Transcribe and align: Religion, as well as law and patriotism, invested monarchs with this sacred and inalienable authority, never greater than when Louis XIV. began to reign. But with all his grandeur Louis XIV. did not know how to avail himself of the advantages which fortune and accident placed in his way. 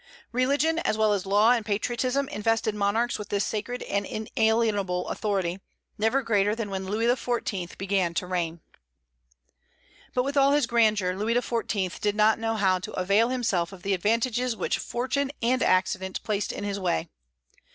Religion, 0.31 0.79
as 0.79 0.97
well 0.97 1.13
as 1.13 1.27
law 1.27 1.51
and 1.51 1.63
patriotism, 1.63 2.27
invested 2.29 2.73
monarchs 2.73 3.19
with 3.19 3.29
this 3.29 3.45
sacred 3.45 3.83
and 3.83 4.03
inalienable 4.07 5.07
authority, 5.09 5.59
never 5.95 6.23
greater 6.23 6.55
than 6.55 6.71
when 6.71 6.87
Louis 6.87 7.05
XIV. 7.05 7.77
began 7.77 8.15
to 8.15 8.25
reign. 8.25 8.61
But 10.15 10.23
with 10.23 10.37
all 10.37 10.53
his 10.53 10.65
grandeur 10.65 11.13
Louis 11.15 11.35
XIV. 11.35 11.99
did 12.01 12.15
not 12.15 12.39
know 12.39 12.55
how 12.55 12.79
to 12.79 12.93
avail 12.93 13.29
himself 13.29 13.71
of 13.71 13.83
the 13.83 13.93
advantages 13.93 14.55
which 14.55 14.79
fortune 14.79 15.31
and 15.39 15.61
accident 15.61 16.23
placed 16.23 16.51
in 16.51 16.63
his 16.63 16.79
way. 16.79 17.07